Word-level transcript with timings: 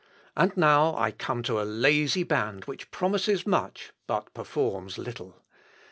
"And 0.35 0.57
now 0.57 0.97
I 0.97 1.11
come 1.11 1.43
to 1.43 1.61
a 1.61 1.61
lazy 1.61 2.23
band 2.23 2.65
which 2.65 2.89
promises 2.89 3.45
much, 3.45 3.93
but 4.07 4.33
performs 4.33 4.97
little. 4.97 5.43